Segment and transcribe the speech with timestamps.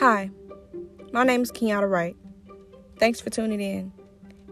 [0.00, 0.30] Hi,
[1.12, 2.16] my name is Kenyatta Wright.
[2.98, 3.92] Thanks for tuning in.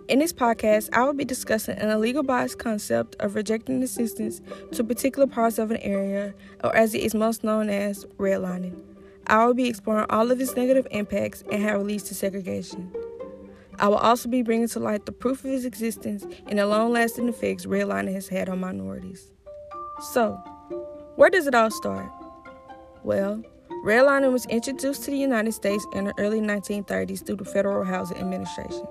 [0.07, 4.43] In this podcast, I will be discussing an illegal bias concept of rejecting assistance
[4.73, 8.79] to particular parts of an area, or as it is most known as redlining.
[9.27, 12.93] I will be exploring all of its negative impacts and how it leads to segregation.
[13.79, 16.93] I will also be bringing to light the proof of its existence and the long
[16.93, 19.31] lasting effects redlining has had on minorities.
[20.13, 20.35] So,
[21.17, 22.13] where does it all start?
[23.03, 23.43] Well,
[23.85, 28.19] redlining was introduced to the United States in the early 1930s through the Federal Housing
[28.19, 28.87] Administration.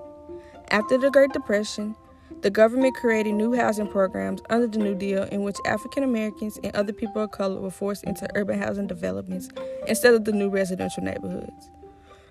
[0.70, 1.94] After the Great Depression,
[2.42, 6.74] the government created new housing programs under the New Deal in which African Americans and
[6.76, 9.48] other people of color were forced into urban housing developments
[9.86, 11.70] instead of the new residential neighborhoods.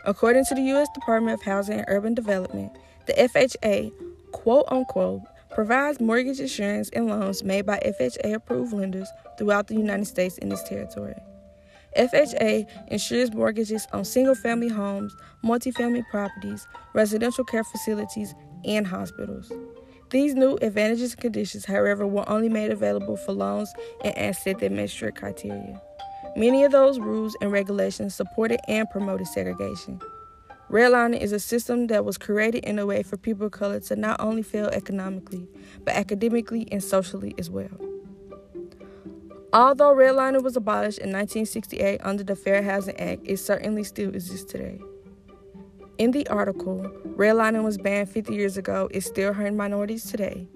[0.06, 0.88] According to the U.S.
[0.94, 2.72] Department of Housing and Urban Development,
[3.06, 3.92] the FHA,
[4.32, 5.22] quote unquote,
[5.54, 10.54] provides mortgage insurance and loans made by FHA approved lenders throughout the United States and
[10.54, 11.16] its territory.
[11.98, 18.34] FHA insures mortgages on single family homes, multifamily properties, residential care facilities,
[18.66, 19.52] and hospitals.
[20.10, 24.72] These new advantages and conditions, however, were only made available for loans and assets that
[24.72, 25.82] met strict criteria.
[26.38, 30.00] Many of those rules and regulations supported and promoted segregation.
[30.70, 33.96] Redlining is a system that was created in a way for people of color to
[33.96, 35.48] not only fail economically,
[35.84, 37.87] but academically and socially as well.
[39.54, 44.52] Although redlining was abolished in 1968 under the Fair Housing Act, it certainly still exists
[44.52, 44.80] today.
[45.98, 50.48] In the article, redlining was banned 50 years ago, is still hurting minorities today.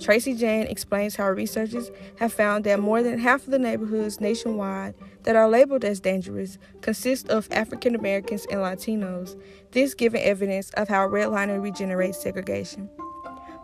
[0.00, 4.96] Tracy Jan explains how researchers have found that more than half of the neighborhoods nationwide
[5.22, 10.88] that are labeled as dangerous consist of African Americans and Latinos, this giving evidence of
[10.88, 12.90] how redlining regenerates segregation.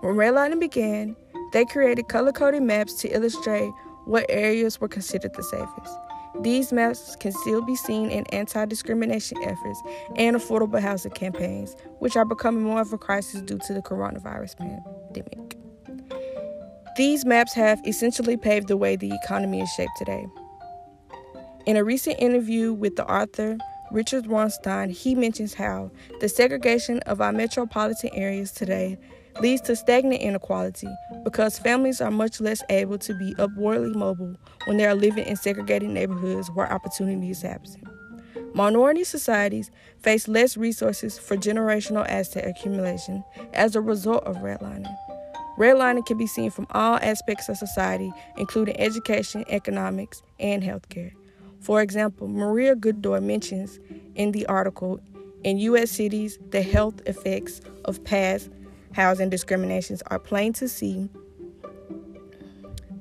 [0.00, 1.16] When redlining began,
[1.52, 3.72] they created color coded maps to illustrate
[4.08, 5.98] what areas were considered the safest.
[6.40, 9.82] These maps can still be seen in anti discrimination efforts
[10.16, 14.56] and affordable housing campaigns, which are becoming more of a crisis due to the coronavirus
[14.56, 15.56] pandemic.
[16.96, 20.26] These maps have essentially paved the way the economy is shaped today.
[21.66, 23.58] In a recent interview with the author
[23.90, 25.90] Richard Weinstein, he mentions how
[26.20, 28.98] the segregation of our metropolitan areas today
[29.40, 30.88] leads to stagnant inequality
[31.24, 35.36] because families are much less able to be upwardly mobile when they are living in
[35.36, 37.84] segregated neighborhoods where opportunity is absent.
[38.54, 43.22] Minority societies face less resources for generational asset accumulation
[43.52, 44.96] as a result of redlining.
[45.58, 51.12] Redlining can be seen from all aspects of society, including education, economics, and healthcare.
[51.60, 53.78] For example, Maria Godoy mentions
[54.14, 55.00] in the article
[55.44, 55.90] in U.S.
[55.90, 58.50] cities, the health effects of past
[58.92, 61.08] housing discriminations are plain to see.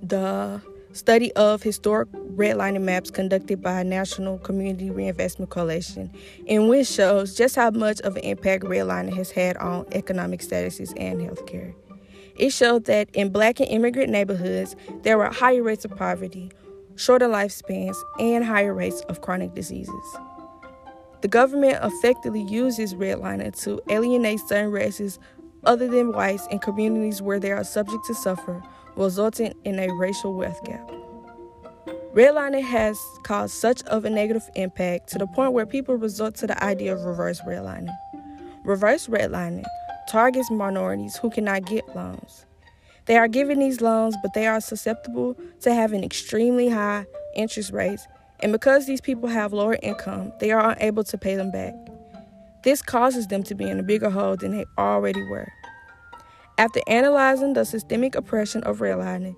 [0.01, 0.61] The
[0.93, 6.11] study of historic redlining maps conducted by National Community Reinvestment Coalition,
[6.45, 10.93] in which shows just how much of an impact redlining has had on economic statuses
[10.97, 11.73] and healthcare.
[12.35, 16.51] It showed that in black and immigrant neighborhoods, there were higher rates of poverty,
[16.95, 20.17] shorter lifespans, and higher rates of chronic diseases.
[21.21, 25.17] The government effectively uses redlining to alienate certain races
[25.67, 28.63] other than whites in communities where they are subject to suffer,
[28.95, 30.89] resulting in a racial wealth gap.
[32.13, 36.47] Redlining has caused such of a negative impact to the point where people resort to
[36.47, 37.95] the idea of reverse redlining.
[38.63, 39.65] Reverse redlining
[40.09, 42.45] targets minorities who cannot get loans.
[43.05, 48.07] They are given these loans, but they are susceptible to having extremely high interest rates,
[48.39, 51.73] and because these people have lower income, they are unable to pay them back.
[52.63, 55.47] This causes them to be in a bigger hole than they already were.
[56.59, 59.35] After analyzing the systemic oppression of redlining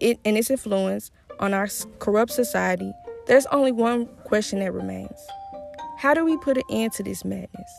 [0.00, 1.10] it, and its influence
[1.40, 2.90] on our corrupt society,
[3.26, 5.18] there's only one question that remains
[5.98, 7.70] How do we put an end to this madness?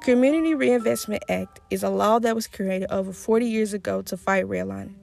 [0.00, 4.44] Community Reinvestment Act is a law that was created over 40 years ago to fight
[4.44, 4.94] redlining.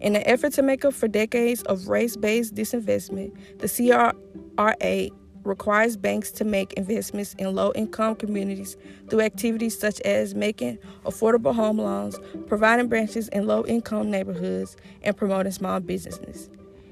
[0.00, 5.08] In an effort to make up for decades of race based disinvestment, the CRA
[5.48, 8.76] requires banks to make investments in low income communities
[9.08, 15.16] through activities such as making affordable home loans, providing branches in low income neighborhoods, and
[15.16, 16.50] promoting small businesses.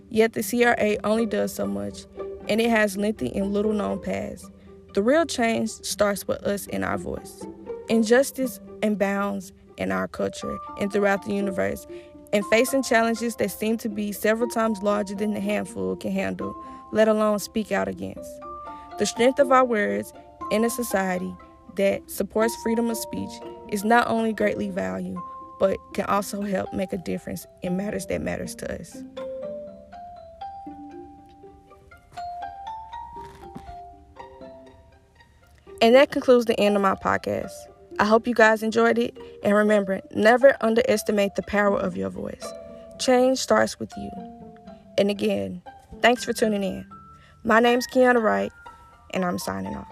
[0.08, 2.06] Yet the CRA only does so much,
[2.48, 4.50] and it has lengthy and little known past.
[4.94, 7.44] The real change starts with us in our voice.
[7.88, 11.86] Injustice abounds in our culture and throughout the universe,
[12.32, 16.54] and facing challenges that seem to be several times larger than the handful can handle,
[16.92, 18.30] let alone speak out against.
[18.98, 20.12] The strength of our words
[20.50, 21.34] in a society
[21.76, 23.30] that supports freedom of speech
[23.68, 25.18] is not only greatly valued,
[25.58, 29.02] but can also help make a difference in matters that matters to us.
[35.82, 37.52] And that concludes the end of my podcast.
[37.98, 39.16] I hope you guys enjoyed it.
[39.42, 42.46] And remember, never underestimate the power of your voice.
[42.98, 44.10] Change starts with you.
[44.98, 45.62] And again,
[46.02, 46.86] thanks for tuning in.
[47.44, 48.52] My name's Kiana Wright,
[49.12, 49.86] and I'm signing off.